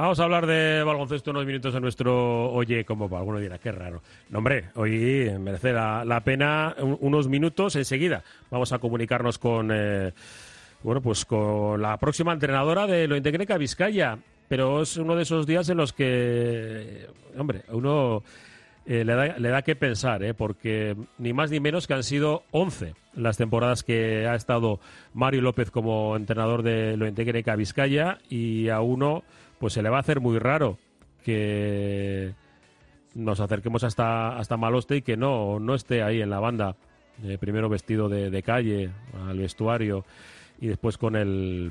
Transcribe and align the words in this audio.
Vamos 0.00 0.18
a 0.18 0.24
hablar 0.24 0.46
de 0.46 0.82
baloncesto 0.82 1.30
unos 1.30 1.44
minutos 1.44 1.74
en 1.74 1.82
nuestro 1.82 2.50
Oye, 2.52 2.86
como 2.86 3.06
va, 3.06 3.18
alguno 3.18 3.38
dirá, 3.38 3.58
qué 3.58 3.70
raro. 3.70 4.00
No, 4.30 4.38
hombre, 4.38 4.70
hoy 4.76 5.30
merece 5.38 5.74
la, 5.74 6.22
pena 6.24 6.74
unos 6.78 7.28
minutos 7.28 7.76
enseguida. 7.76 8.24
Vamos 8.50 8.72
a 8.72 8.78
comunicarnos 8.78 9.36
con, 9.36 9.70
eh, 9.70 10.14
bueno, 10.82 11.02
pues 11.02 11.26
con 11.26 11.82
la 11.82 11.98
próxima 11.98 12.32
entrenadora 12.32 12.86
de 12.86 13.06
lo 13.08 13.14
Integreca 13.14 13.58
Vizcaya. 13.58 14.16
Pero 14.48 14.80
es 14.80 14.96
uno 14.96 15.14
de 15.16 15.24
esos 15.24 15.46
días 15.46 15.68
en 15.68 15.76
los 15.76 15.92
que, 15.92 17.06
hombre, 17.36 17.64
uno 17.68 18.22
eh, 18.86 19.04
le, 19.04 19.14
da, 19.14 19.38
le 19.38 19.48
da 19.50 19.60
que 19.60 19.76
pensar, 19.76 20.24
¿eh? 20.24 20.32
porque 20.32 20.96
ni 21.18 21.34
más 21.34 21.50
ni 21.50 21.60
menos 21.60 21.86
que 21.86 21.92
han 21.92 22.04
sido 22.04 22.44
11 22.52 22.94
las 23.16 23.36
temporadas 23.36 23.82
que 23.82 24.26
ha 24.26 24.34
estado 24.34 24.80
Mario 25.12 25.42
López 25.42 25.70
como 25.70 26.16
entrenador 26.16 26.62
de 26.62 26.96
lo 26.96 27.06
Integreca 27.06 27.54
Vizcaya 27.54 28.18
y 28.30 28.70
a 28.70 28.80
uno 28.80 29.24
pues 29.60 29.74
se 29.74 29.82
le 29.82 29.90
va 29.90 29.98
a 29.98 30.00
hacer 30.00 30.20
muy 30.20 30.38
raro 30.38 30.78
que 31.22 32.32
nos 33.14 33.40
acerquemos 33.40 33.84
hasta, 33.84 34.38
hasta 34.38 34.56
Maloste 34.56 34.96
y 34.96 35.02
que 35.02 35.18
no, 35.18 35.60
no 35.60 35.74
esté 35.74 36.02
ahí 36.02 36.22
en 36.22 36.30
la 36.30 36.40
banda. 36.40 36.76
Eh, 37.22 37.36
primero 37.38 37.68
vestido 37.68 38.08
de, 38.08 38.42
calle, 38.42 38.90
al 39.28 39.38
vestuario, 39.38 40.06
y 40.58 40.68
después 40.68 40.96
con 40.96 41.14
el, 41.14 41.70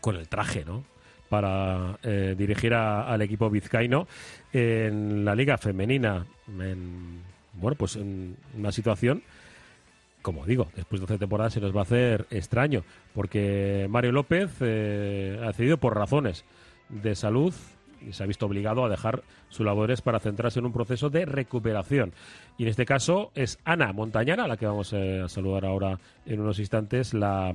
con 0.00 0.14
el 0.14 0.28
traje, 0.28 0.64
¿no? 0.64 0.84
Para 1.28 1.98
eh, 2.04 2.36
dirigir 2.38 2.72
al 2.72 3.20
equipo 3.20 3.50
vizcaíno 3.50 4.06
en 4.52 5.24
la 5.24 5.34
liga 5.34 5.58
femenina. 5.58 6.24
En, 6.46 7.20
bueno, 7.54 7.76
pues 7.76 7.96
en 7.96 8.36
una 8.56 8.70
situación 8.70 9.24
como 10.22 10.44
digo, 10.44 10.66
después 10.74 11.00
de 11.00 11.06
12 11.06 11.18
temporadas 11.18 11.52
se 11.52 11.60
nos 11.60 11.72
va 11.72 11.80
a 11.80 11.84
hacer 11.84 12.26
extraño, 12.30 12.82
porque 13.14 13.86
Mario 13.88 14.10
López 14.10 14.50
eh, 14.60 15.40
ha 15.46 15.52
cedido 15.52 15.76
por 15.78 15.94
razones 15.94 16.44
de 16.88 17.14
salud 17.14 17.54
y 18.06 18.12
se 18.12 18.22
ha 18.22 18.26
visto 18.26 18.46
obligado 18.46 18.84
a 18.84 18.88
dejar 18.88 19.22
sus 19.48 19.64
labores 19.64 20.02
para 20.02 20.20
centrarse 20.20 20.58
en 20.58 20.66
un 20.66 20.72
proceso 20.72 21.10
de 21.10 21.24
recuperación. 21.24 22.12
Y 22.58 22.64
en 22.64 22.68
este 22.68 22.84
caso 22.84 23.30
es 23.34 23.58
Ana 23.64 23.92
Montañana, 23.92 24.46
la 24.46 24.56
que 24.56 24.66
vamos 24.66 24.92
eh, 24.92 25.22
a 25.24 25.28
saludar 25.28 25.64
ahora 25.64 25.98
en 26.24 26.40
unos 26.40 26.58
instantes, 26.58 27.14
la, 27.14 27.54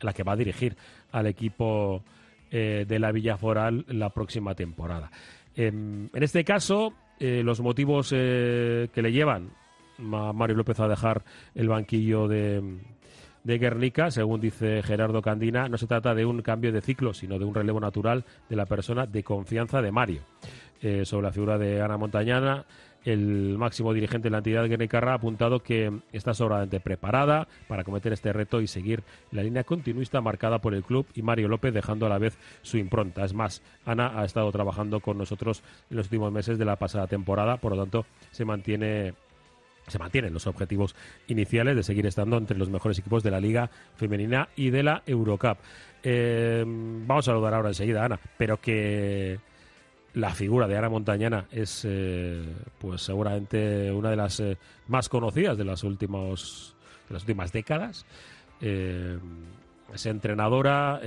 la 0.00 0.12
que 0.12 0.22
va 0.22 0.32
a 0.32 0.36
dirigir 0.36 0.76
al 1.12 1.26
equipo 1.26 2.02
eh, 2.50 2.84
de 2.88 2.98
la 2.98 3.12
Villa 3.12 3.36
Foral 3.36 3.84
la 3.88 4.10
próxima 4.10 4.54
temporada. 4.54 5.10
Em, 5.54 6.08
en 6.12 6.22
este 6.22 6.44
caso, 6.44 6.94
eh, 7.20 7.42
los 7.44 7.60
motivos 7.60 8.10
que 8.10 8.90
le 8.94 9.12
llevan 9.12 9.50
a 9.98 10.32
Mario 10.32 10.56
López 10.56 10.80
a 10.80 10.88
dejar 10.88 11.22
el 11.54 11.68
banquillo 11.68 12.26
de, 12.26 12.80
de 13.44 13.58
Guernica, 13.58 14.10
según 14.10 14.40
dice 14.40 14.82
Gerardo 14.82 15.22
Candina, 15.22 15.68
no 15.68 15.78
se 15.78 15.86
trata 15.86 16.14
de 16.14 16.24
un 16.24 16.42
cambio 16.42 16.72
de 16.72 16.80
ciclo, 16.80 17.12
sino 17.14 17.38
de 17.38 17.44
un 17.44 17.54
relevo 17.54 17.80
natural 17.80 18.24
de 18.48 18.56
la 18.56 18.66
persona 18.66 19.06
de 19.06 19.22
confianza 19.22 19.82
de 19.82 19.92
Mario. 19.92 20.22
Eh, 20.80 21.04
sobre 21.04 21.26
la 21.26 21.32
figura 21.32 21.58
de 21.58 21.80
Ana 21.80 21.96
Montañana, 21.96 22.64
el 23.04 23.56
máximo 23.58 23.92
dirigente 23.92 24.26
de 24.26 24.30
la 24.30 24.38
entidad 24.38 24.66
guernicarra 24.68 25.12
ha 25.12 25.16
apuntado 25.16 25.60
que 25.60 25.92
está 26.12 26.34
sobradamente 26.34 26.80
preparada 26.80 27.48
para 27.68 27.84
cometer 27.84 28.12
este 28.12 28.32
reto 28.32 28.60
y 28.60 28.66
seguir 28.66 29.02
la 29.30 29.42
línea 29.42 29.64
continuista 29.64 30.20
marcada 30.20 30.60
por 30.60 30.74
el 30.74 30.84
club 30.84 31.06
y 31.14 31.22
Mario 31.22 31.48
López 31.48 31.74
dejando 31.74 32.06
a 32.06 32.08
la 32.08 32.18
vez 32.18 32.38
su 32.62 32.78
impronta. 32.78 33.24
Es 33.24 33.34
más, 33.34 33.62
Ana 33.84 34.20
ha 34.20 34.24
estado 34.24 34.50
trabajando 34.52 35.00
con 35.00 35.18
nosotros 35.18 35.62
en 35.90 35.96
los 35.96 36.06
últimos 36.06 36.32
meses 36.32 36.58
de 36.58 36.64
la 36.64 36.76
pasada 36.76 37.06
temporada, 37.06 37.56
por 37.56 37.76
lo 37.76 37.82
tanto 37.82 38.06
se 38.30 38.44
mantiene 38.44 39.14
se 39.86 39.98
mantienen 39.98 40.32
los 40.32 40.46
objetivos 40.46 40.94
iniciales 41.26 41.76
de 41.76 41.82
seguir 41.82 42.06
estando 42.06 42.36
entre 42.36 42.56
los 42.56 42.70
mejores 42.70 42.98
equipos 42.98 43.22
de 43.22 43.30
la 43.30 43.40
Liga 43.40 43.70
Femenina 43.96 44.48
y 44.56 44.70
de 44.70 44.82
la 44.82 45.02
Eurocup. 45.06 45.58
Eh, 46.02 46.64
vamos 46.66 47.26
a 47.28 47.32
saludar 47.32 47.54
ahora 47.54 47.68
enseguida 47.68 48.02
a 48.02 48.06
Ana, 48.06 48.20
pero 48.36 48.60
que 48.60 49.38
la 50.14 50.30
figura 50.30 50.66
de 50.66 50.76
Ana 50.76 50.88
Montañana 50.88 51.46
es 51.50 51.84
eh, 51.88 52.44
pues 52.78 53.02
seguramente 53.02 53.90
una 53.90 54.10
de 54.10 54.16
las 54.16 54.40
eh, 54.40 54.58
más 54.88 55.08
conocidas 55.08 55.56
de 55.56 55.64
las 55.64 55.84
últimas 55.84 56.74
de 57.08 57.14
las 57.14 57.22
últimas 57.22 57.52
décadas. 57.52 58.06
es 58.60 60.06
entrenadora, 60.06 61.00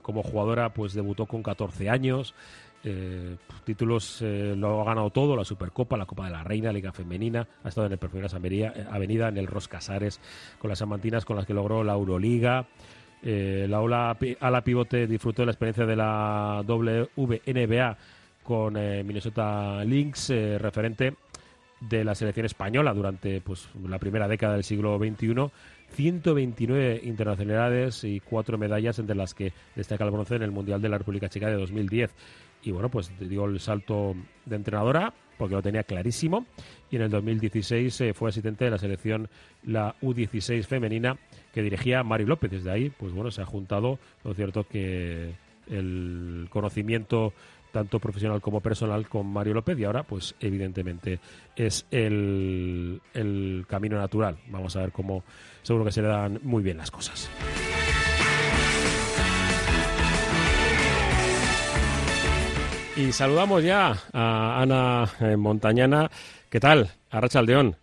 como 0.00 0.22
jugadora 0.22 0.72
pues 0.72 0.94
debutó 0.94 1.26
con 1.26 1.42
14 1.42 1.90
años. 1.90 2.34
Eh, 2.84 3.36
títulos 3.64 4.22
eh, 4.22 4.54
lo 4.56 4.80
ha 4.80 4.84
ganado 4.84 5.10
todo, 5.10 5.36
la 5.36 5.44
Supercopa, 5.44 5.96
la 5.96 6.06
Copa 6.06 6.26
de 6.26 6.30
la 6.30 6.44
Reina, 6.44 6.72
Liga 6.72 6.92
Femenina, 6.92 7.46
ha 7.64 7.68
estado 7.68 7.86
en 7.86 7.92
el 7.92 7.98
Perfumeras 7.98 8.34
eh, 8.34 8.86
Avenida, 8.90 9.28
en 9.28 9.36
el 9.36 9.46
Roscasares, 9.46 10.20
con 10.58 10.70
las 10.70 10.80
amantinas 10.80 11.24
con 11.24 11.36
las 11.36 11.46
que 11.46 11.54
logró 11.54 11.82
la 11.82 11.94
Euroliga. 11.94 12.66
Eh, 13.22 13.66
la 13.68 13.80
ola 13.80 14.16
a 14.40 14.50
la 14.50 14.62
pivote 14.62 15.06
disfrutó 15.08 15.42
de 15.42 15.46
la 15.46 15.52
experiencia 15.52 15.86
de 15.86 15.96
la 15.96 16.62
WNBA 16.66 17.96
con 18.44 18.74
Minnesota 18.74 19.84
Lynx, 19.84 20.30
referente 20.58 21.14
de 21.80 22.04
la 22.04 22.14
selección 22.14 22.46
española 22.46 22.94
durante 22.94 23.40
pues, 23.40 23.68
la 23.86 23.98
primera 23.98 24.26
década 24.26 24.54
del 24.54 24.64
siglo 24.64 24.98
XXI. 24.98 25.50
129 25.90 27.00
internacionalidades 27.04 28.04
y 28.04 28.20
cuatro 28.20 28.58
medallas, 28.58 28.98
entre 28.98 29.16
las 29.16 29.34
que 29.34 29.52
destaca 29.74 30.04
el 30.04 30.10
bronce 30.10 30.36
en 30.36 30.42
el 30.42 30.50
Mundial 30.50 30.82
de 30.82 30.88
la 30.88 30.98
República 30.98 31.28
Checa 31.28 31.48
de 31.48 31.56
2010. 31.56 32.10
Y 32.62 32.72
bueno, 32.72 32.88
pues 32.88 33.10
dio 33.20 33.44
el 33.44 33.60
salto 33.60 34.14
de 34.44 34.56
entrenadora 34.56 35.12
porque 35.38 35.54
lo 35.54 35.62
tenía 35.62 35.84
clarísimo. 35.84 36.46
Y 36.90 36.96
en 36.96 37.02
el 37.02 37.10
2016 37.10 38.00
eh, 38.00 38.14
fue 38.14 38.28
asistente 38.28 38.64
de 38.64 38.70
la 38.70 38.78
selección, 38.78 39.28
la 39.64 39.94
U16 40.02 40.64
femenina, 40.64 41.16
que 41.52 41.62
dirigía 41.62 42.02
Mari 42.02 42.26
López. 42.26 42.50
Desde 42.50 42.70
ahí, 42.70 42.90
pues 42.90 43.12
bueno, 43.12 43.30
se 43.30 43.40
ha 43.40 43.46
juntado, 43.46 43.98
lo 44.24 44.34
cierto 44.34 44.64
que 44.64 45.34
el 45.68 46.48
conocimiento 46.50 47.32
tanto 47.72 47.98
profesional 47.98 48.40
como 48.40 48.60
personal 48.60 49.08
con 49.08 49.26
Mario 49.26 49.54
López 49.54 49.78
y 49.78 49.84
ahora 49.84 50.02
pues 50.02 50.34
evidentemente 50.40 51.20
es 51.54 51.86
el, 51.90 53.00
el 53.14 53.66
camino 53.68 53.98
natural. 53.98 54.38
Vamos 54.48 54.74
a 54.76 54.80
ver 54.80 54.92
cómo 54.92 55.22
seguro 55.62 55.84
que 55.84 55.92
se 55.92 56.02
le 56.02 56.08
dan 56.08 56.40
muy 56.42 56.62
bien 56.62 56.78
las 56.78 56.90
cosas. 56.90 57.30
Y 62.98 63.12
saludamos 63.12 63.62
ya 63.62 63.94
a 64.12 64.60
Ana 64.60 65.04
eh, 65.20 65.36
Montañana. 65.36 66.10
¿Qué 66.50 66.58
tal? 66.58 66.90
Arracha 67.10 67.38
Aldeón. 67.38 67.76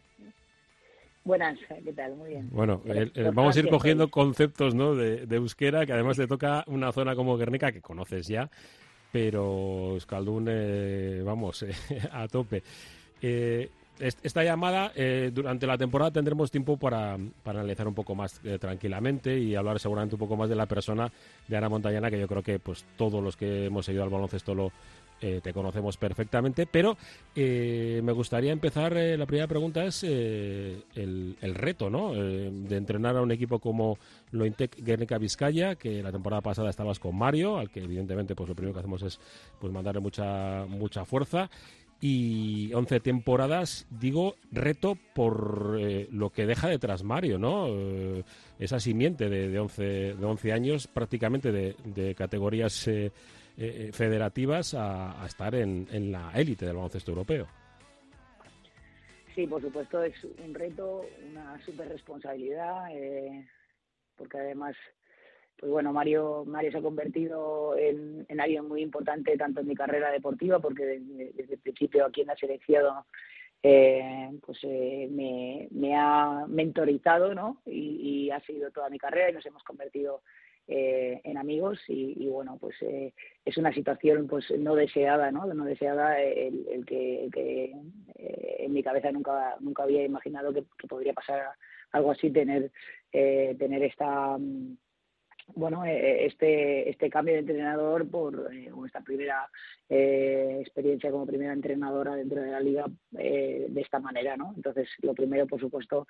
Buenas, 1.24 1.58
¿qué 1.86 1.94
tal? 1.94 2.18
Muy 2.18 2.32
bien. 2.32 2.50
Bueno, 2.52 2.82
eh, 2.84 3.10
eh, 3.16 3.32
vamos 3.34 3.56
a 3.56 3.60
ir 3.62 3.70
cogiendo 3.70 4.10
conceptos 4.10 4.76
¿no? 4.76 4.94
de, 4.94 5.26
euskera, 5.34 5.86
que 5.86 5.94
además 5.94 6.18
te 6.18 6.28
toca 6.28 6.66
una 6.68 6.92
zona 6.92 7.16
como 7.16 7.38
Guernica, 7.38 7.72
que 7.72 7.82
conoces 7.82 8.28
ya, 8.28 8.50
pero 9.14 9.94
Euskaldun, 9.94 10.50
vamos, 11.24 11.66
a 12.12 12.28
tope. 12.28 12.62
esta 13.22 14.44
llamada, 14.44 14.92
durante 15.32 15.66
la 15.66 15.78
temporada 15.78 16.12
tendremos 16.12 16.52
tiempo 16.52 16.76
para, 16.76 17.18
para 17.42 17.62
analizar 17.62 17.88
un 17.88 17.96
poco 17.96 18.16
más 18.16 18.42
tranquilamente 18.60 19.40
y 19.40 19.56
hablar 19.56 19.80
seguramente 19.80 20.16
un 20.16 20.20
poco 20.20 20.36
más 20.36 20.50
de 20.50 20.56
la 20.58 20.66
persona 20.66 21.10
de 21.48 21.56
Ana 21.56 21.70
Montañana, 21.70 22.12
que 22.12 22.20
yo 22.20 22.28
creo 22.28 22.44
que 22.44 22.60
pues 22.60 22.86
todos 22.98 23.24
los 23.24 23.38
que 23.38 23.68
hemos 23.68 23.86
seguido 23.86 24.04
al 24.04 24.10
baloncesto 24.10 24.54
lo, 24.54 24.72
eh, 25.22 25.40
te 25.42 25.54
conocemos 25.54 25.96
perfectamente, 25.96 26.68
pero 26.68 26.98
eh, 27.36 28.02
me 28.04 28.12
gustaría 28.12 28.52
empezar, 28.52 28.98
eh, 28.98 29.18
la 29.18 29.26
primera 29.26 29.48
pregunta 29.48 29.86
es 29.86 30.04
el, 30.04 30.84
el, 30.94 31.56
reto, 31.56 31.90
¿no? 31.90 32.14
de 32.14 32.76
entrenar 32.76 33.16
a 33.16 33.22
un 33.22 33.32
equipo 33.32 33.60
como 33.60 33.98
Lointec 34.32 34.76
Guernica 34.84 35.18
Vizcaya, 35.18 35.76
que 35.76 36.04
la 36.04 36.12
temporada 36.12 36.42
pasada 36.42 36.70
estabas 36.70 37.00
con 37.00 37.18
Mario, 37.18 37.58
al 37.58 37.70
que 37.70 37.82
evidentemente 37.82 38.36
pues 38.36 38.50
lo 38.50 38.56
primero 38.56 38.74
que 38.74 38.80
hacemos 38.80 39.04
es 39.04 39.20
pues 39.60 39.72
mandarle 39.72 40.02
mucha, 40.02 40.66
mucha 40.68 41.06
fuerza 41.06 41.50
y 42.02 42.74
11 42.74 43.00
temporadas, 43.00 43.88
digo, 43.90 44.36
reto 44.52 44.98
por 45.14 45.80
lo 46.12 46.30
que 46.30 46.46
deja 46.46 46.68
detrás 46.68 47.04
Mario, 47.04 47.40
¿no? 47.40 47.68
esa 48.60 48.82
simiente 48.82 49.30
de, 49.30 49.48
de, 49.48 49.60
11, 49.60 49.84
de 50.16 50.26
11 50.26 50.52
años, 50.52 50.88
prácticamente 50.88 51.52
de 51.54 52.16
categorías 52.16 52.90
eh, 53.58 53.92
federativas 53.94 54.74
a, 54.74 55.24
estar 55.26 55.56
en, 55.56 56.12
la 56.12 56.32
élite 56.36 56.66
del 56.66 56.76
baloncesto 56.76 57.12
europeo. 57.12 57.48
Sí, 59.34 59.48
por 59.48 59.62
supuesto, 59.62 60.04
es 60.04 60.16
un 60.24 60.54
reto, 60.54 61.06
una 61.30 61.60
super 61.66 61.88
responsabilidad, 61.90 62.88
eh, 62.92 63.48
porque 64.16 64.38
además, 64.38 64.76
pues 65.58 65.72
bueno, 65.72 65.92
Mario, 65.92 66.44
Mario 66.46 66.72
se 66.72 66.78
ha 66.78 66.82
convertido 66.82 67.78
en, 67.78 68.26
en 68.30 68.40
alguien 68.40 68.68
muy 68.68 68.82
importante 68.82 69.38
tanto 69.38 69.62
en 69.62 69.68
mi 69.68 69.76
carrera 69.76 70.12
deportiva, 70.12 70.60
porque 70.60 70.86
desde, 70.86 71.54
el 71.54 71.60
principio 71.60 72.06
aquí 72.06 72.22
en 72.22 72.28
la 72.28 72.36
selección 72.38 72.86
eh, 73.64 74.38
pues 74.46 74.60
eh, 74.64 75.08
me, 75.12 75.68
me, 75.72 75.96
ha 75.96 76.46
mentorizado, 76.48 77.34
¿no? 77.34 77.62
Y, 77.66 78.26
y, 78.26 78.32
ha 78.32 78.40
sido 78.42 78.70
toda 78.70 78.90
mi 78.90 79.00
carrera 79.00 79.32
y 79.32 79.34
nos 79.34 79.46
hemos 79.46 79.64
convertido 79.64 80.22
eh, 80.68 81.22
en 81.24 81.38
amigos 81.38 81.80
y, 81.88 82.28
bueno 82.28 82.58
pues 82.60 82.76
eh, 82.82 83.14
es 83.46 83.56
una 83.58 83.72
situación 83.72 84.26
pues 84.28 84.50
no 84.58 84.74
deseada 84.74 85.30
no 85.30 85.46
no 85.46 85.64
deseada 85.64 86.20
el, 86.20 86.84
que, 86.88 87.30
eh, 87.36 88.56
en 88.60 88.74
mi 88.74 88.82
cabeza 88.82 89.12
nunca 89.12 89.58
nunca 89.60 89.84
había 89.84 90.04
imaginado 90.04 90.52
que, 90.52 90.64
podría 90.88 91.14
pasar 91.14 91.50
algo 91.92 92.10
así 92.10 92.32
tener 92.32 92.72
tener 93.12 93.84
esta 93.84 94.38
bueno, 95.54 95.86
este, 95.86 96.90
este 96.90 97.08
cambio 97.08 97.36
de 97.36 97.42
entrenador 97.42 98.10
por 98.10 98.50
esta 98.88 99.02
primera 99.02 99.48
experiencia 99.88 101.12
como 101.12 101.28
primera 101.28 101.54
entrenadora 101.54 102.16
dentro 102.16 102.42
de 102.42 102.50
la 102.50 102.60
liga 102.60 102.86
de 103.12 103.82
esta 103.82 104.00
manera, 104.00 104.36
¿no? 104.36 104.54
Entonces, 104.56 104.90
lo 105.04 105.14
primero, 105.14 105.46
por 105.46 105.60
supuesto, 105.60 106.08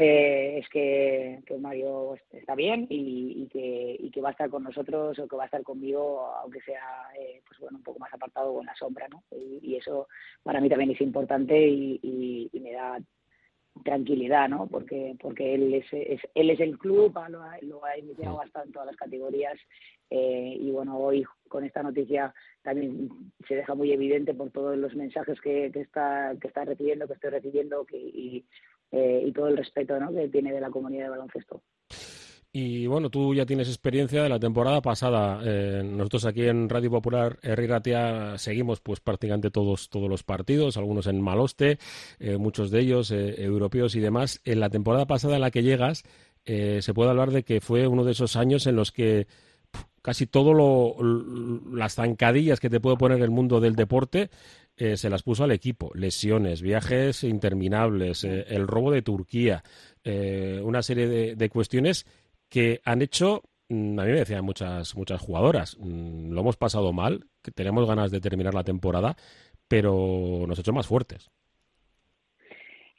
eh, 0.00 0.58
es 0.60 0.68
que, 0.68 1.42
Mario 1.58 2.14
está 2.30 2.54
bien 2.54 2.86
y, 2.88 3.48
que, 3.48 4.20
va 4.20 4.28
a 4.28 4.30
estar 4.30 4.48
con 4.48 4.62
nosotros 4.62 5.18
o 5.18 5.26
que 5.26 5.34
va 5.34 5.42
a 5.42 5.46
estar 5.46 5.64
conmigo, 5.64 6.24
aunque 6.40 6.60
sea 6.60 7.08
eh, 7.18 7.42
pues 7.44 7.58
bueno 7.58 7.78
un 7.78 7.82
poco 7.82 7.98
más 7.98 8.14
apartado 8.14 8.52
o 8.52 8.60
en 8.60 8.66
la 8.66 8.76
sombra, 8.76 9.08
¿no? 9.08 9.24
Y, 9.32 9.74
eso 9.74 10.06
para 10.44 10.60
mí 10.60 10.68
también 10.68 10.92
es 10.92 11.00
importante 11.00 11.60
y, 11.60 12.48
me 12.62 12.72
da 12.72 13.00
tranquilidad, 13.84 14.48
¿no? 14.48 14.68
Porque 14.68 15.16
porque 15.20 15.54
él 15.54 15.74
es, 15.74 15.86
él 15.92 16.50
es 16.50 16.60
el 16.60 16.78
club, 16.78 17.18
lo 17.28 17.42
ha, 17.42 17.58
lo 17.62 17.84
ha 17.84 17.98
iniciado 17.98 18.36
bastante 18.36 18.68
en 18.68 18.72
todas 18.74 18.86
las 18.86 18.96
categorías 18.96 19.58
eh, 20.10 20.56
y 20.60 20.70
bueno 20.70 20.96
hoy 20.96 21.24
con 21.48 21.64
esta 21.64 21.82
noticia 21.82 22.32
también 22.62 23.08
se 23.48 23.56
deja 23.56 23.74
muy 23.74 23.92
evidente 23.92 24.32
por 24.32 24.50
todos 24.50 24.76
los 24.78 24.94
mensajes 24.94 25.40
que, 25.40 25.70
que 25.72 25.80
está 25.80 26.34
que 26.40 26.46
está 26.46 26.64
recibiendo, 26.64 27.08
que 27.08 27.14
estoy 27.14 27.30
recibiendo, 27.30 27.84
que 27.84 27.96
y, 27.96 28.44
eh, 28.90 29.22
y 29.26 29.32
todo 29.32 29.48
el 29.48 29.56
respeto 29.56 29.94
que 30.14 30.28
tiene 30.28 30.52
de 30.52 30.60
la 30.60 30.70
comunidad 30.70 31.04
de 31.04 31.10
baloncesto. 31.10 31.62
Y 32.50 32.86
bueno, 32.86 33.10
tú 33.10 33.34
ya 33.34 33.44
tienes 33.44 33.68
experiencia 33.68 34.22
de 34.22 34.28
la 34.30 34.38
temporada 34.38 34.80
pasada. 34.80 35.40
Eh, 35.44 35.82
nosotros 35.84 36.24
aquí 36.24 36.46
en 36.46 36.68
Radio 36.68 36.90
Popular 36.90 37.38
Herriratia 37.42 38.38
seguimos 38.38 38.80
pues 38.80 39.00
prácticamente 39.00 39.50
todos, 39.50 39.90
todos 39.90 40.08
los 40.08 40.22
partidos, 40.22 40.78
algunos 40.78 41.06
en 41.06 41.20
Maloste, 41.20 41.78
eh, 42.18 42.38
muchos 42.38 42.70
de 42.70 42.80
ellos 42.80 43.10
europeos 43.10 43.94
y 43.94 44.00
demás. 44.00 44.40
En 44.44 44.60
la 44.60 44.70
temporada 44.70 45.06
pasada 45.06 45.34
en 45.34 45.42
la 45.42 45.50
que 45.50 45.62
llegas, 45.62 46.04
se 46.44 46.94
puede 46.94 47.10
hablar 47.10 47.30
de 47.30 47.42
que 47.42 47.60
fue 47.60 47.86
uno 47.86 48.04
de 48.04 48.12
esos 48.12 48.34
años 48.34 48.66
en 48.66 48.76
los 48.76 48.90
que 48.90 49.26
casi 50.00 50.26
todo 50.26 50.54
lo, 50.54 50.96
las 51.70 51.96
zancadillas 51.96 52.60
que 52.60 52.70
te 52.70 52.80
puede 52.80 52.96
poner 52.96 53.20
el 53.20 53.30
mundo 53.30 53.60
del 53.60 53.76
deporte 53.76 54.30
eh, 54.78 54.96
se 54.96 55.10
las 55.10 55.24
puso 55.24 55.44
al 55.44 55.50
equipo. 55.50 55.90
Lesiones, 55.94 56.62
viajes 56.62 57.24
interminables, 57.24 58.22
eh, 58.22 58.46
el 58.48 58.68
robo 58.68 58.92
de 58.92 59.02
Turquía, 59.02 59.64
eh, 60.04 60.60
una 60.62 60.82
serie 60.82 61.34
de, 61.34 61.50
cuestiones 61.50 62.06
que 62.48 62.80
han 62.84 63.02
hecho, 63.02 63.42
mm, 63.68 63.98
a 63.98 64.04
mí 64.04 64.12
me 64.12 64.18
decían 64.18 64.44
muchas, 64.44 64.94
muchas 64.94 65.20
jugadoras, 65.20 65.76
mm, 65.80 66.30
lo 66.30 66.40
hemos 66.42 66.56
pasado 66.56 66.92
mal, 66.92 67.26
tenemos 67.56 67.88
ganas 67.88 68.12
de 68.12 68.20
terminar 68.20 68.54
la 68.54 68.62
temporada, 68.62 69.16
pero 69.66 70.44
nos 70.46 70.58
ha 70.58 70.60
hecho 70.60 70.72
más 70.72 70.86
fuertes. 70.86 71.28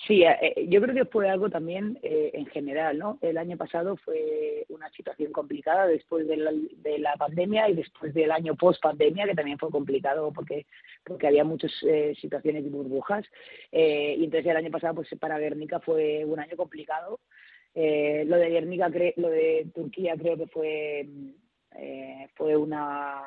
Sí, 0.07 0.23
eh, 0.23 0.37
eh, 0.41 0.67
yo 0.69 0.81
creo 0.81 0.95
que 0.95 1.05
fue 1.05 1.29
algo 1.29 1.49
también 1.49 1.99
eh, 2.01 2.31
en 2.33 2.45
general, 2.47 2.97
¿no? 2.97 3.17
El 3.21 3.37
año 3.37 3.57
pasado 3.57 3.97
fue 3.97 4.65
una 4.69 4.89
situación 4.91 5.33
complicada 5.33 5.87
después 5.87 6.25
de 6.27 6.37
la, 6.37 7.15
pandemia 7.17 7.69
y 7.69 7.75
después 7.75 8.13
del 8.13 8.31
año 8.31 8.55
post 8.55 8.81
pandemia, 8.81 9.25
que 9.25 9.35
también 9.35 9.57
fue 9.57 9.69
complicado 9.69 10.31
porque, 10.31 10.65
porque 11.03 11.27
había 11.27 11.43
muchas 11.43 11.71
situaciones 12.19 12.63
de 12.63 12.69
burbujas. 12.69 13.25
y 13.71 14.23
entonces 14.23 14.45
el 14.49 14.57
año 14.57 14.71
pasado, 14.71 14.95
pues 14.95 15.09
para 15.19 15.37
Guernica 15.37 15.79
fue 15.79 16.23
un 16.23 16.39
año 16.39 16.55
complicado. 16.55 17.19
lo 17.75 18.37
de 18.37 18.49
Guernica, 18.49 18.89
lo 19.17 19.29
de 19.29 19.67
Turquía 19.75 20.15
creo 20.17 20.37
que 20.37 20.47
fue 20.47 21.07
eh, 21.75 22.27
fue 22.35 22.57
una 22.57 23.23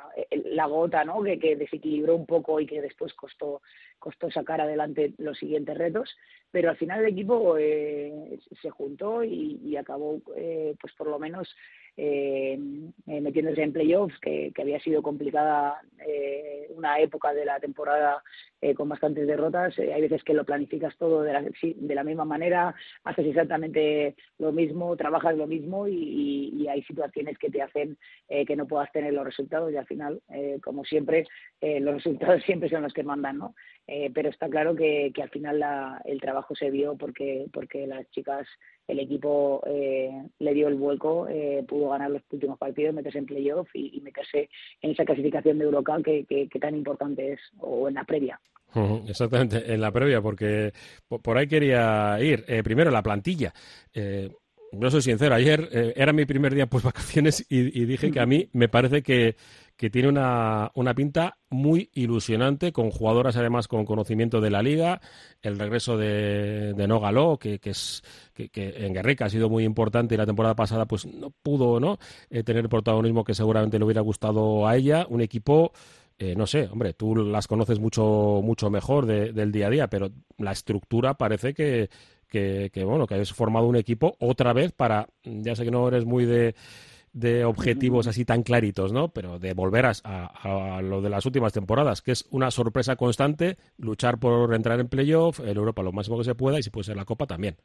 la 0.47 0.67
gota 0.67 1.05
¿no? 1.05 1.23
que, 1.23 1.39
que, 1.39 1.57
desequilibró 1.57 2.17
un 2.17 2.27
poco 2.27 2.59
y 2.59 2.67
que 2.67 2.83
después 2.83 3.15
costó 3.15 3.63
costó 3.99 4.31
sacar 4.31 4.61
adelante 4.61 5.13
los 5.19 5.39
siguientes 5.39 5.79
retos 5.79 6.17
pero 6.51 6.71
al 6.71 6.77
final 6.77 7.01
el 7.01 7.13
equipo 7.13 7.57
eh, 7.57 8.39
se 8.61 8.71
juntó 8.71 9.23
y, 9.23 9.61
y 9.65 9.77
acabó 9.77 10.21
eh, 10.37 10.75
pues 10.81 10.93
por 10.95 11.07
lo 11.07 11.19
menos 11.19 11.55
eh, 11.97 12.59
eh, 13.07 13.21
metiéndose 13.21 13.63
en 13.63 13.73
playoffs, 13.73 14.19
que, 14.21 14.53
había 14.59 14.81
sido 14.81 15.03
complicada 15.03 15.81
eh, 16.07 16.67
una 16.71 16.99
época 17.01 17.35
de 17.35 17.45
la 17.45 17.61
temporada 17.61 18.23
eh, 18.61 18.75
con 18.75 18.89
bastantes 18.89 19.27
derrotas. 19.27 19.79
hay 19.79 20.01
veces 20.01 20.25
que 20.25 20.33
lo 20.33 20.45
planificas 20.45 20.97
todo 20.97 21.23
de 21.23 21.33
la, 21.33 21.43
de 21.43 21.95
la 21.95 22.05
misma 22.05 22.25
manera, 22.25 22.75
haces 23.05 23.27
exactamente 23.27 24.15
lo 24.39 24.53
mismo, 24.53 24.97
trabajas 24.97 25.37
lo 25.37 25.47
mismo 25.47 25.87
y, 25.87 26.51
y, 26.55 26.69
hay 26.69 26.83
situaciones 26.85 27.37
que 27.39 27.51
te 27.51 27.61
hacen 27.61 27.99
que 28.29 28.57
no 28.57 28.67
puedas 28.67 28.91
tener 28.93 29.13
los 29.13 29.25
resultados 29.25 29.71
y 29.73 29.77
al 29.77 29.87
final, 29.87 30.23
como 30.63 30.85
siempre, 30.85 31.27
los 31.61 31.95
resultados 31.97 32.43
siempre 32.45 32.71
son 32.71 32.83
los 32.83 32.95
que 32.95 33.03
mandan, 33.03 33.39
¿no? 33.39 33.55
pero 34.15 34.31
está 34.31 34.49
claro 34.49 34.75
que, 34.75 35.11
que 35.15 35.23
al 35.23 35.29
final 35.29 35.59
la, 35.59 36.01
el 36.05 36.21
trabajo 36.21 36.55
se 36.55 36.71
vio 36.71 36.97
porque, 36.97 37.47
porque 37.53 37.87
las 37.87 38.09
chicas 38.11 38.47
el 38.89 39.01
equipo 39.01 39.63
eh, 39.67 40.11
le 40.39 40.55
dio 40.55 40.69
el 40.69 40.75
vuelco, 40.75 41.29
eh, 41.29 41.65
pudo 41.67 41.91
ganar 41.91 42.11
los 42.11 42.23
últimos 42.31 42.59
partidos, 42.59 42.95
meterse 42.95 43.19
en 43.19 43.27
playoff 43.27 43.69
y, 43.75 44.01
meterse 44.01 44.49
en 44.81 44.91
esa 44.91 45.05
clasificación 45.05 45.59
de 45.59 45.65
Eurocup 45.65 46.05
que, 46.05 46.25
que, 46.27 46.59
tan 46.59 46.75
importante 46.75 47.33
es, 47.33 47.41
o 47.59 47.89
en 47.89 47.95
la 47.95 48.05
previa. 48.05 48.41
Exactamente, 49.07 49.73
en 49.73 49.81
la 49.81 49.93
previa, 49.93 50.23
porque 50.23 50.73
por 51.07 51.37
ahí 51.37 51.47
quería 51.47 52.19
ir. 52.21 52.45
Eh, 52.49 52.63
primero, 52.63 52.91
la 52.91 53.03
plantilla. 53.03 53.53
yo 53.95 54.91
soy 54.91 55.03
sincero, 55.03 55.35
ayer 55.35 55.93
era 55.95 56.13
mi 56.15 56.25
primer 56.25 56.55
día 56.55 56.67
pues 56.67 56.83
vacaciones 56.83 57.45
y, 57.51 57.85
dije 57.85 58.11
que 58.11 58.21
a 58.21 58.27
mí 58.27 58.49
me 58.53 58.69
parece 58.69 59.03
que, 59.03 59.37
que 59.83 59.91
tiene 59.91 60.09
una, 60.09 60.71
una, 60.77 60.95
pinta 60.95 61.39
muy 61.51 61.91
ilusionante, 61.95 62.71
con 62.71 62.93
jugadoras 62.93 63.37
además 63.37 63.67
con 63.67 63.85
conocimiento 63.85 64.41
de 64.41 64.49
la 64.49 64.63
liga, 64.63 65.01
el 65.41 65.59
regreso 65.59 65.97
de, 65.97 66.73
de 66.73 66.87
Nogaló, 66.87 67.37
que, 67.37 67.59
que, 67.59 67.71
es, 67.71 68.05
que, 68.33 68.49
en 68.55 68.95
Guerrica 68.95 69.25
ha 69.25 69.29
sido 69.29 69.49
muy 69.51 69.65
importante 69.65 70.15
y 70.15 70.19
la 70.19 70.25
temporada 70.25 70.55
pasada 70.55 70.87
pues 70.87 71.05
no 71.05 71.31
pudo 71.31 71.81
¿no? 71.81 71.99
Eh, 72.31 72.45
tener 72.45 72.63
el 72.63 72.69
protagonismo 72.69 73.25
que 73.25 73.35
seguramente 73.35 73.77
le 73.77 73.85
hubiera 73.85 74.03
gustado 74.03 74.69
a 74.69 74.77
ella, 74.77 75.05
un 75.09 75.21
equipo... 75.21 75.73
Eh, 76.17 76.37
no 76.37 76.47
sé, 76.47 76.69
hombre, 76.71 76.93
tú 76.93 77.17
las 77.17 77.49
conoces 77.49 77.81
mucho, 77.81 78.41
mucho 78.45 78.71
mejor 78.71 79.07
del 79.07 79.51
día 79.51 79.67
a 79.67 79.71
día, 79.71 79.89
pero 79.89 80.13
la 80.39 80.53
estructura 80.53 81.15
parece 81.15 81.55
que, 81.55 81.91
que, 82.29 82.71
que, 82.73 82.85
bueno, 82.85 83.09
que 83.09 83.17
has 83.17 83.33
formado 83.33 83.67
un 83.67 83.75
equipo 83.75 84.15
otra 84.21 84.53
vez 84.53 84.71
para, 84.71 85.09
ya 85.25 85.57
sé 85.57 85.65
que 85.65 85.73
no 85.73 85.89
eres 85.89 86.05
muy 86.05 86.25
de, 86.25 86.55
de 87.13 87.45
objetivos 87.45 88.07
así 88.07 88.25
tan 88.25 88.43
claritos, 88.43 88.93
¿no? 88.93 89.09
Pero 89.09 89.39
de 89.39 89.53
volver 89.55 89.87
a, 89.87 90.81
lo 90.83 91.03
de 91.03 91.11
las 91.11 91.27
últimas 91.27 91.53
temporadas, 91.53 92.01
que 92.03 92.13
es 92.13 92.27
una 92.31 92.51
sorpresa 92.51 92.97
constante, 92.97 93.57
luchar 93.77 94.19
por 94.19 94.55
entrar 94.55 94.81
en 94.81 94.89
playoff, 94.89 95.41
en 95.41 95.57
Europa 95.57 95.83
lo 95.83 95.93
máximo 95.93 96.19
que 96.19 96.25
se 96.25 96.35
pueda 96.35 96.59
y 96.59 96.63
si 96.63 96.71
puede 96.71 96.85
ser 96.85 96.97
la 96.97 97.05
Copa 97.05 97.27
también. 97.27 97.57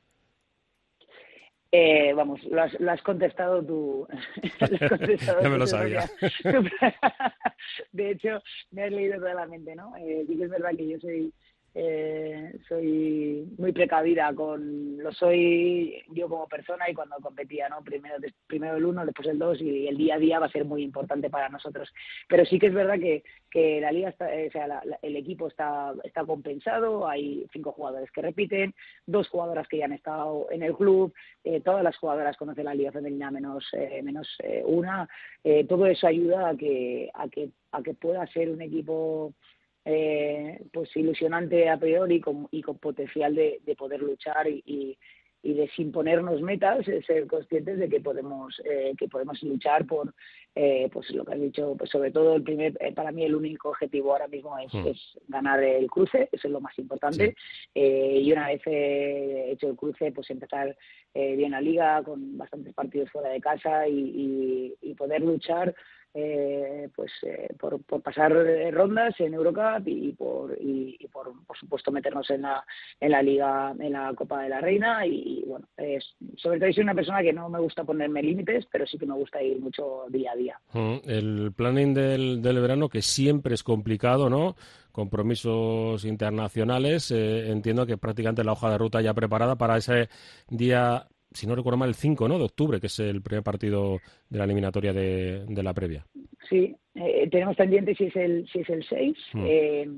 Eh, 1.72 2.14
vamos, 2.14 2.42
lo 2.46 2.62
has, 2.62 3.02
contestado 3.02 3.64
tú. 3.64 4.08
ya 5.42 5.50
me 5.50 5.58
lo 5.58 5.68
sabía. 5.68 6.10
de 7.92 8.12
hecho, 8.12 8.42
me 8.72 8.84
has 8.84 8.92
leído 8.92 9.20
toda 9.20 9.34
la 9.34 9.48
mente, 9.48 9.76
¿no? 9.76 9.96
Eh, 9.98 10.26
es 10.30 10.50
verdad 10.50 10.72
que 10.78 10.88
yo 10.88 11.00
soy 11.00 11.34
eh, 11.80 12.58
soy 12.68 13.54
muy 13.60 13.72
precavida 13.72 14.34
con 14.34 14.98
lo 14.98 15.12
soy 15.14 16.02
yo 16.08 16.28
como 16.28 16.48
persona 16.48 16.90
y 16.90 16.96
cuando 16.96 17.18
competía 17.18 17.70
no 17.70 17.84
primero 17.84 18.16
primero 18.48 18.78
el 18.78 18.86
uno 18.86 19.06
después 19.06 19.28
el 19.28 19.38
dos 19.38 19.62
y 19.62 19.88
el 19.88 19.96
día 19.96 20.16
a 20.16 20.18
día 20.18 20.40
va 20.40 20.48
a 20.48 20.52
ser 20.52 20.66
muy 20.66 20.82
importante 20.82 21.30
para 21.30 21.50
nosotros. 21.50 21.94
Pero 22.28 22.46
sí 22.46 22.58
que 22.58 22.68
es 22.68 22.74
verdad 22.74 22.96
que, 22.96 23.24
que 23.52 23.80
la 23.80 23.92
liga 23.92 24.10
está, 24.10 24.34
eh, 24.34 24.48
o 24.48 24.52
sea 24.52 24.82
el 25.04 25.16
equipo 25.16 25.50
está 25.50 25.94
está 26.04 26.26
compensado. 26.26 27.08
Hay 27.08 27.46
cinco 27.54 27.74
jugadores 27.74 28.10
que 28.12 28.24
repiten 28.24 28.74
dos 29.06 29.30
jugadoras 29.30 29.68
que 29.68 29.78
ya 29.78 29.86
han 29.86 29.94
estado 29.94 30.48
en 30.50 30.64
el 30.64 30.74
club 30.74 31.14
eh, 31.44 31.62
todas 31.62 31.84
las 31.84 31.96
jugadoras 31.98 32.38
conocen 32.38 32.66
la 32.66 32.74
liga 32.74 32.92
femenina 32.92 33.30
menos 33.30 33.64
eh, 33.74 34.02
menos 34.02 34.28
una. 34.66 35.08
Todo 35.70 35.86
eso 35.86 36.08
ayuda 36.08 36.50
a 36.50 36.58
que 36.58 37.12
a 37.14 37.30
que 37.30 37.52
a 37.72 37.84
que 37.84 37.94
pueda 37.94 38.26
ser 38.28 38.50
un 38.50 38.64
equipo 38.64 39.34
eh, 39.90 40.60
pues 40.74 40.94
ilusionante 40.98 41.70
a 41.70 41.78
priori 41.78 42.22
y 42.52 42.62
con 42.62 42.78
potencial 42.78 43.34
de, 43.34 43.62
poder 43.78 44.02
luchar 44.02 44.46
y, 44.46 44.98
y, 45.42 45.54
de 45.54 45.70
sin 45.78 45.94
ponernos 45.94 46.42
metas 46.42 46.86
eh, 46.90 47.02
ser 47.08 47.26
conscientes 47.26 47.80
de 47.80 47.88
que 47.88 48.02
podemos 48.02 48.62
eh, 48.66 48.94
que 48.98 49.08
podemos 49.08 49.42
luchar 49.44 49.86
por 49.86 50.14
eh, 50.56 50.90
pues 50.92 51.10
lo 51.12 51.24
que 51.24 51.34
has 51.36 51.40
dicho 51.40 51.76
pues 51.78 51.90
sobre 51.90 52.12
todo 52.12 52.36
el 52.36 52.44
primer 52.44 52.78
para 52.96 53.14
mí 53.14 53.24
el 53.24 53.36
único 53.36 53.70
objetivo 53.70 54.12
ahora 54.12 54.28
mismo 54.28 54.58
es, 54.60 54.74
hmm. 54.74 54.88
es 54.88 54.98
ganar 55.30 55.64
el 55.64 55.88
cruce 55.88 56.28
eso 56.34 56.48
es 56.48 56.52
lo 56.52 56.60
más 56.60 56.78
importante 56.78 57.34
y 57.74 58.30
una 58.30 58.48
vez 58.48 58.62
hecho 58.66 59.70
el 59.70 59.78
cruce 59.78 60.12
pues 60.12 60.30
empezar 60.30 60.76
bien 61.14 61.52
la 61.52 61.62
liga 61.62 62.04
con 62.04 62.38
bastantes 62.38 62.74
partidos 62.74 63.10
fuera 63.10 63.30
de 63.30 63.40
casa 63.40 63.88
y, 63.88 64.76
y 64.82 64.94
poder 64.96 65.22
luchar 65.22 65.74
eh, 66.20 66.90
pues 66.96 67.12
eh, 67.22 67.54
por, 67.60 67.80
por, 67.84 68.02
pasar 68.02 68.34
rondas 68.72 69.14
en 69.20 69.36
Eurocup 69.36 69.88
y 69.88 70.14
por 70.14 70.58
y, 70.60 71.08
por, 71.12 71.32
por 71.46 71.58
supuesto 71.58 71.92
meternos 71.92 72.28
en 72.32 72.42
la 72.42 72.66
en 73.00 73.12
la 73.12 73.22
liga 73.22 73.76
en 73.80 73.94
la 73.94 74.12
Copa 74.16 74.42
de 74.42 74.50
la 74.50 74.60
Reina. 74.60 75.06
Y, 75.06 75.44
bueno 75.46 75.68
es, 75.78 76.16
sobre 76.36 76.60
todo 76.60 76.74
soy 76.74 76.84
una 76.84 76.96
persona 76.96 77.22
que 77.22 77.34
no 77.34 77.50
me 77.50 77.60
gusta 77.60 77.84
ponerme 77.84 78.24
límites 78.24 78.66
pero 78.72 78.88
sí 78.88 78.98
que 78.98 79.06
me 79.06 79.14
gusta 79.14 79.44
ir 79.44 79.60
mucho 79.60 80.06
día 80.10 80.32
a 80.32 80.36
día. 80.36 80.60
Mm, 80.74 80.98
el 81.06 81.54
planning 81.56 81.94
del, 81.94 82.42
del 82.42 82.60
verano 82.60 82.90
que 82.90 83.04
siempre 83.04 83.54
es 83.54 83.62
complicado 83.62 84.28
no 84.28 84.56
compromisos 84.92 86.04
internacionales 86.06 87.12
eh, 87.12 87.52
entiendo 87.52 87.86
que 87.86 87.98
prácticamente 87.98 88.44
la 88.44 88.54
hoja 88.54 88.72
de 88.72 88.80
ruta 88.80 89.02
ya 89.02 89.14
preparada 89.14 89.56
para 89.56 89.78
ese 89.78 90.10
día 90.50 91.08
si 91.32 91.48
no 91.48 91.56
recuerdo 91.56 91.78
mal, 91.78 91.90
el 91.90 91.96
5 91.96 92.28
¿no? 92.28 92.38
de 92.38 92.46
octubre, 92.46 92.80
que 92.80 92.88
es 92.88 93.00
el 93.00 93.22
primer 93.22 93.44
partido 93.44 94.00
de 94.30 94.38
la 94.38 94.46
eliminatoria 94.46 94.94
de, 94.94 95.64
la 95.64 95.74
previa. 95.74 96.06
Sí, 96.50 96.76
eh, 96.96 97.28
tenemos 97.30 97.56
pendiente 97.56 97.96
si 97.96 98.06
es 98.06 98.16
el, 98.16 98.48
si 98.52 98.60
es 98.60 98.70
el 98.70 98.84
6. 98.84 99.18
Mm. 99.34 99.46
Eh, 99.46 99.90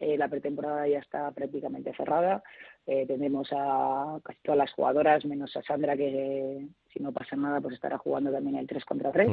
eh, 0.00 0.16
la 0.16 0.28
pretemporada 0.28 0.86
ya 0.86 0.98
está 0.98 1.30
prácticamente 1.32 1.92
cerrada. 1.94 2.42
Eh, 2.86 3.04
tenemos 3.06 3.48
a 3.52 4.18
casi 4.24 4.40
todas 4.42 4.56
las 4.56 4.72
jugadoras, 4.72 5.24
menos 5.26 5.54
a 5.56 5.62
Sandra, 5.62 5.94
que 5.94 6.66
si 6.92 7.02
no 7.02 7.12
pasa 7.12 7.36
nada, 7.36 7.60
pues 7.60 7.74
estará 7.74 7.98
jugando 7.98 8.32
también 8.32 8.56
el 8.56 8.66
3 8.66 8.84
contra 8.86 9.12
3, 9.12 9.28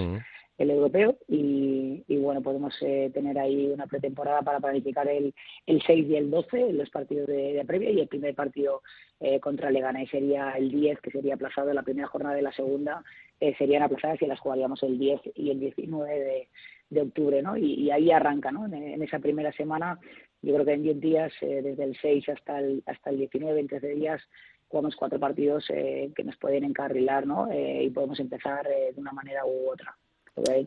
el 0.58 0.70
europeo. 0.72 1.18
Y, 1.28 2.04
bueno, 2.18 2.42
podemos 2.42 2.76
eh, 2.82 3.10
tener 3.14 3.40
ahí 3.40 3.68
una 3.68 3.88
pretemporada 3.88 4.42
para 4.42 4.60
planificar 4.60 5.08
el, 5.08 5.34
el 5.66 5.82
6 5.84 6.06
y 6.06 6.16
el 6.18 6.30
12, 6.30 6.74
los 6.74 6.90
partidos 6.90 7.28
de, 7.28 7.64
previa, 7.66 7.92
y 7.92 8.02
el 8.02 8.10
primer 8.10 8.36
partido 8.36 8.82
eh, 9.22 9.40
contra 9.40 9.72
Legana, 9.72 10.06
sería 10.12 10.52
el 10.52 10.70
10, 10.70 11.00
que 11.00 11.12
sería 11.12 11.36
aplazado 11.36 11.74
la 11.74 11.84
primera 11.84 12.08
jornada 12.08 12.36
de 12.36 12.42
la 12.42 12.52
segunda, 12.52 13.04
eh, 13.40 13.56
serían 13.58 13.84
aplazadas 13.84 14.22
y 14.22 14.28
las 14.28 14.40
jugaríamos 14.40 14.82
el 14.84 14.98
10 14.98 15.22
y 15.36 15.52
el 15.52 15.60
19 15.60 16.20
de, 16.20 16.48
de 16.90 17.02
octubre, 17.02 17.42
¿no? 17.42 17.58
Y, 17.58 17.90
ahí 17.92 18.12
arranca, 18.12 18.52
¿no? 18.52 18.66
En, 18.66 19.02
esa 19.02 19.20
primera 19.20 19.52
semana, 19.54 20.00
yo 20.42 20.54
creo 20.54 20.66
que 20.66 20.74
en 20.74 20.84
10 20.84 21.00
días, 21.00 21.34
eh, 21.42 21.62
desde 21.64 21.84
el 21.84 21.98
6 22.02 22.30
hasta 22.30 22.60
el, 22.60 22.84
hasta 22.86 23.10
el 23.10 23.18
19, 23.18 23.54
20 23.54 23.80
días, 23.96 24.22
jugamos 24.68 24.96
cuatro 24.96 25.20
partidos 25.20 25.66
eh, 25.70 26.12
que 26.16 26.24
nos 26.24 26.38
pueden 26.38 26.64
encarrilar, 26.64 27.26
¿no? 27.26 27.52
Eh, 27.52 27.84
y 27.84 27.90
podemos 27.90 28.20
empezar 28.20 28.68
de 28.68 29.00
una 29.00 29.12
manera 29.12 29.46
u 29.46 29.70
otra. 29.70 29.96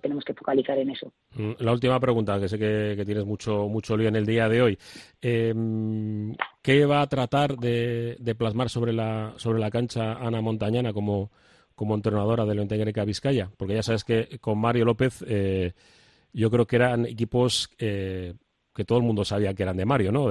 tenemos 0.01 0.25
que 0.25 0.35
focalizar 0.35 0.79
en 0.79 0.91
eso. 0.91 1.13
Mm, 1.35 1.53
la 1.59 1.73
última 1.73 2.01
pregunta, 2.01 2.41
que 2.41 2.49
sé 2.49 2.59
que, 2.59 3.03
tienes 3.05 3.27
mucho, 3.27 3.69
mucho 3.69 3.97
lío 3.97 4.09
en 4.09 4.17
el 4.17 4.25
día 4.27 4.49
de 4.49 4.63
hoy. 4.63 4.79
Em, 5.21 6.35
¿Qué 6.63 6.87
va 6.87 7.03
a 7.03 7.07
tratar 7.07 7.57
de, 7.57 8.35
plasmar 8.37 8.71
sobre 8.71 8.93
la, 8.93 9.35
sobre 9.37 9.59
la 9.59 9.71
cancha 9.71 10.15
Ana 10.15 10.41
Montañana 10.41 10.93
como, 10.93 11.31
como 11.79 11.95
entrenadora 11.95 12.45
del 12.45 12.59
Montenegro 12.59 13.07
Vizcaya? 13.07 13.53
Porque 13.57 13.75
ya 13.75 13.85
sabes 13.85 14.03
que 14.03 14.41
con 14.41 14.59
Mario 14.59 14.85
López 14.85 15.23
yo 16.33 16.51
creo 16.51 16.67
que 16.67 16.77
eran 16.77 17.07
equipos 17.07 17.71
eh, 17.79 18.35
que 18.75 18.85
todo 18.85 18.99
el 18.99 19.05
mundo 19.05 19.25
sabía 19.25 19.55
que 19.55 19.63
eran 19.63 19.77
de 19.77 19.87
Mario, 19.87 20.11
¿no? 20.11 20.31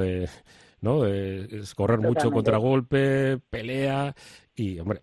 ¿no? 0.82 1.06
es 1.06 1.74
correr 1.74 2.00
mucho 2.00 2.32
contragolpe, 2.32 3.40
pelea 3.50 4.14
y, 4.56 4.78
hombre, 4.80 5.02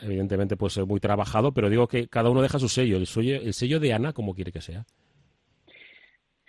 evidentemente 0.00 0.56
pues 0.56 0.78
muy 0.86 1.00
trabajado, 1.00 1.52
pero 1.52 1.70
digo 1.70 1.86
que 1.86 2.08
cada 2.08 2.30
uno 2.30 2.42
deja 2.42 2.58
su 2.58 2.68
sello. 2.68 2.96
El, 2.96 3.06
sello. 3.06 3.36
el 3.36 3.54
sello 3.54 3.80
de 3.80 3.92
Ana, 3.92 4.12
como 4.12 4.34
quiere 4.34 4.52
que 4.52 4.60
sea. 4.60 4.84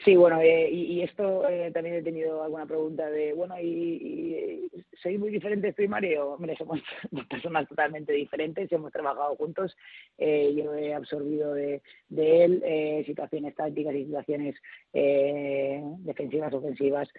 Sí, 0.03 0.17
bueno, 0.17 0.41
eh, 0.41 0.69
y, 0.69 1.01
esto 1.01 1.47
eh, 1.47 1.71
también 1.71 1.95
he 1.95 2.01
tenido 2.01 2.43
alguna 2.43 2.65
pregunta 2.65 3.09
de, 3.09 3.33
bueno, 3.33 3.55
¿y, 3.59 4.69
soy 5.01 5.17
muy 5.17 5.29
diferente 5.29 5.73
de 5.75 5.87
Mario? 5.87 6.31
Hombre, 6.31 6.55
somos 6.57 6.81
personas 7.29 7.67
totalmente 7.69 8.11
diferentes, 8.11 8.71
hemos 8.71 8.91
trabajado 8.91 9.35
juntos, 9.35 9.75
eh, 10.17 10.53
yo 10.55 10.73
he 10.73 10.93
absorbido 10.93 11.53
de, 11.53 11.81
de 12.09 12.43
él 12.43 12.61
eh, 12.65 13.03
situaciones 13.05 13.55
tácticas 13.55 13.95
y 13.95 14.05
situaciones 14.05 14.55
eh, 14.91 15.81
defensivas, 15.99 16.53
ofensivas. 16.53 17.09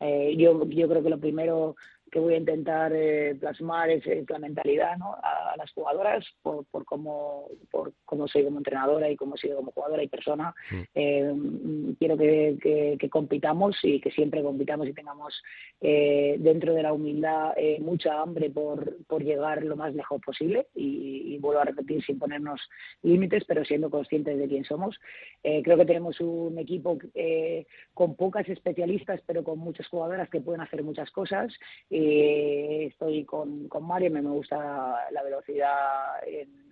Eh, 0.00 0.34
yo, 0.36 0.66
yo 0.68 0.88
creo 0.88 1.02
que 1.02 1.10
lo 1.10 1.18
primero 1.18 1.76
que 2.14 2.20
voy 2.20 2.34
a 2.34 2.38
intentar 2.38 2.92
eh, 2.94 3.34
plasmar 3.40 3.90
es, 3.90 4.04
la 4.30 4.38
mentalidad 4.38 4.96
¿no? 4.98 5.16
a, 5.20 5.56
las 5.56 5.72
jugadoras 5.72 6.24
por, 6.42 6.64
por, 6.66 6.84
cómo, 6.84 7.48
por 7.72 7.92
cómo 8.04 8.28
soy 8.28 8.44
como 8.44 8.58
entrenadora 8.58 9.10
y 9.10 9.16
cómo 9.16 9.36
soy 9.36 9.50
como 9.50 9.72
jugadora 9.72 10.00
y 10.00 10.06
persona. 10.06 10.54
Mm. 10.70 10.82
Eh, 10.94 11.34
quiero 11.98 12.16
que, 12.16 12.96
que, 13.00 13.10
compitamos 13.10 13.76
y 13.82 14.00
que 14.00 14.12
siempre 14.12 14.44
compitamos 14.44 14.86
y 14.86 14.92
tengamos 14.92 15.34
eh, 15.80 16.36
dentro 16.38 16.72
de 16.72 16.84
la 16.84 16.92
humildad 16.92 17.52
mucha 17.80 18.20
hambre 18.20 18.48
por, 18.48 18.96
por 19.06 19.24
llegar 19.24 19.64
lo 19.64 19.74
más 19.74 19.92
lejos 19.92 20.20
posible 20.24 20.68
y, 20.74 21.34
y, 21.34 21.38
vuelvo 21.38 21.62
a 21.62 21.64
repetir 21.64 22.04
sin 22.04 22.18
ponernos 22.18 22.60
límites 23.02 23.44
pero 23.44 23.64
siendo 23.64 23.90
conscientes 23.90 24.38
de 24.38 24.46
quién 24.46 24.64
somos. 24.64 25.00
creo 25.42 25.76
que 25.76 25.84
tenemos 25.84 26.20
un 26.20 26.58
equipo 26.58 26.96
con 27.92 28.14
pocas 28.14 28.48
especialistas 28.48 29.20
pero 29.26 29.42
con 29.42 29.58
muchas 29.58 29.88
jugadoras 29.88 30.28
que 30.30 30.40
pueden 30.40 30.60
hacer 30.60 30.82
muchas 30.84 31.10
cosas 31.10 31.52
estoy 32.86 33.24
con, 33.24 33.68
con 33.68 33.86
Mario, 33.86 34.10
me, 34.10 34.20
gusta 34.20 35.08
la 35.10 35.22
velocidad 35.22 36.26
en, 36.26 36.64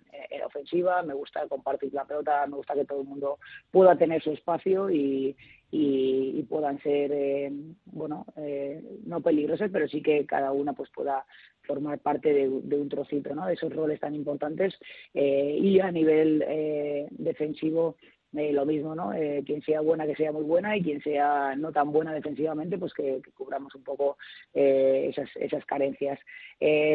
ofensiva, 0.45 1.01
me 1.01 1.13
gusta 1.13 1.47
compartir 1.47 1.93
la 1.93 2.05
pelota, 2.05 2.45
me 2.47 2.57
gusta 2.57 2.73
que 2.75 2.85
todo 2.85 3.01
el 3.01 3.07
mundo 3.07 3.39
pueda 3.71 3.95
tener 3.95 4.21
su 4.21 4.31
espacio 4.31 4.89
y, 4.89 5.35
y, 5.71 6.43
puedan 6.43 6.79
ser, 6.81 7.11
eh, 7.11 7.51
bueno, 7.85 8.25
eh, 8.35 8.83
no 9.05 9.21
peligrosas, 9.21 9.71
pero 9.71 9.87
sí 9.87 10.01
que 10.03 10.25
cada 10.25 10.51
una 10.51 10.73
pues 10.73 10.89
pueda 10.91 11.25
formar 11.63 11.99
parte 11.99 12.33
de, 12.33 12.47
un 12.47 12.89
trocito, 12.89 13.33
¿no? 13.33 13.47
De 13.47 13.53
esos 13.53 13.73
roles 13.73 13.99
tan 13.99 14.13
importantes 14.13 14.75
eh, 15.13 15.57
y 15.59 15.79
a 15.79 15.91
nivel 15.91 17.09
defensivo 17.11 17.95
eh, 18.35 18.51
lo 18.51 18.65
mismo, 18.65 18.95
¿no? 18.95 19.13
Eh, 19.13 19.43
quien 19.45 19.61
sea 19.61 19.81
buena, 19.81 20.07
que 20.07 20.15
sea 20.15 20.31
muy 20.31 20.43
buena 20.43 20.75
y 20.75 20.81
quien 20.81 21.01
sea 21.01 21.55
no 21.55 21.71
tan 21.71 21.91
buena 21.91 22.13
defensivamente, 22.13 22.77
pues 22.77 22.93
que, 22.93 23.21
cubramos 23.35 23.75
un 23.75 23.83
poco 23.83 24.17
eh, 24.53 25.07
esas, 25.09 25.29
esas 25.35 25.63
carencias. 25.65 26.19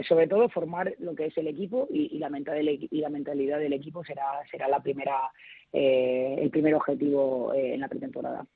sobre 0.09 0.27
todo 0.27 0.49
formar 0.49 0.95
lo 0.99 1.15
que 1.15 1.27
es 1.27 1.37
el 1.37 1.47
equipo 1.47 1.87
y, 1.91 2.19
la, 2.19 2.29
mentalidad, 2.29 2.73
y 2.91 3.01
la 3.01 3.11
mentalidad 3.11 3.59
del 3.59 3.73
equipo 3.73 4.03
será, 4.03 4.25
será 4.51 4.67
la 4.67 4.81
primera, 4.81 5.31
el 5.73 6.51
primer 6.51 6.75
objetivo 6.75 7.53
en 7.55 7.81
la 7.81 7.89
pretemporada. 7.89 8.47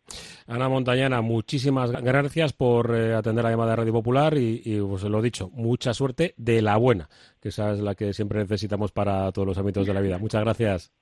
Ana 0.46 0.68
Montañana, 0.68 1.20
muchísimas 1.20 1.92
gracias 2.02 2.52
por 2.52 2.92
atender 2.94 3.44
la 3.44 3.50
llamada 3.50 3.70
de 3.70 3.76
Radio 3.76 3.92
Popular 3.92 4.36
y, 4.36 4.62
y 4.64 4.80
pues 4.80 5.04
lo 5.04 5.20
dicho, 5.22 5.50
mucha 5.50 5.92
suerte 5.92 6.34
de 6.36 6.62
la 6.62 6.76
buena, 6.78 7.08
que 7.40 7.50
esa 7.50 7.72
es 7.72 7.80
la 7.80 7.94
que 7.94 8.12
siempre 8.14 8.40
necesitamos 8.40 8.90
para 8.90 9.30
todos 9.32 9.46
los 9.46 9.58
ámbitos 9.58 9.86
de 9.86 9.94
la 9.94 10.00
vida. 10.00 10.18
Muchas 10.18 10.42
gracias. 10.42 11.01